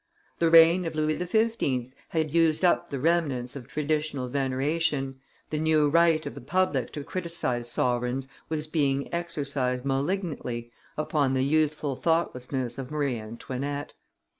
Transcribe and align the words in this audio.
The 0.39 0.49
reign 0.49 0.85
of 0.85 0.95
Louis 0.95 1.19
XV. 1.19 1.93
had 2.09 2.33
used 2.33 2.65
up 2.65 2.89
the 2.89 2.97
remnants 2.99 3.55
of 3.55 3.67
traditional 3.67 4.29
veneration, 4.29 5.19
the 5.51 5.59
new 5.59 5.89
right 5.89 6.25
of 6.25 6.33
the 6.33 6.41
public 6.41 6.91
to 6.93 7.03
criticise 7.03 7.71
sovereigns 7.71 8.27
was 8.49 8.65
being 8.65 9.13
exercised 9.13 9.85
malignantly 9.85 10.71
upon 10.97 11.35
the 11.35 11.43
youthful 11.43 11.95
thoughtlessnesses 11.95 12.79
of 12.79 12.89
Marie 12.89 13.19
Antoinette. 13.19 13.93